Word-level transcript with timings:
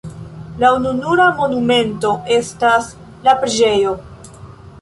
La 0.63 0.69
ununura 0.77 1.27
monumento 1.41 2.15
estas 2.39 2.91
la 3.29 3.37
preĝejo. 3.45 3.97